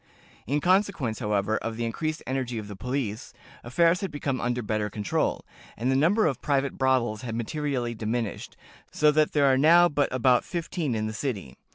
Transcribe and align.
_"In 0.47 0.61
consequence, 0.61 1.19
however, 1.19 1.57
of 1.59 1.77
the 1.77 1.85
increased 1.85 2.23
energy 2.25 2.57
of 2.57 2.67
the 2.67 2.75
police, 2.75 3.33
affairs 3.63 4.01
had 4.01 4.09
become 4.09 4.41
under 4.41 4.63
better 4.63 4.89
control, 4.89 5.45
and 5.77 5.91
the 5.91 5.95
number 5.95 6.25
of 6.25 6.41
private 6.41 6.75
brothels 6.75 7.21
had 7.21 7.35
materially 7.35 7.93
diminished, 7.93 8.57
so 8.91 9.11
that 9.11 9.33
there 9.33 9.45
are 9.45 9.59
now 9.59 9.87
but 9.89 10.11
about 10.11 10.43
fifteen 10.43 10.95
in 10.95 11.05
the 11.05 11.13
city. 11.13 11.55